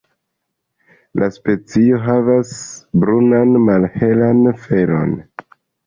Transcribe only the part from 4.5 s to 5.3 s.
felon.